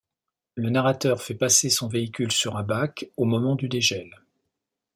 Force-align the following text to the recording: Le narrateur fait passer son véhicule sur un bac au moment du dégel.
Le 0.55 0.71
narrateur 0.71 1.21
fait 1.21 1.35
passer 1.35 1.69
son 1.69 1.87
véhicule 1.87 2.31
sur 2.31 2.57
un 2.57 2.63
bac 2.63 3.05
au 3.17 3.25
moment 3.25 3.53
du 3.55 3.69
dégel. 3.69 4.09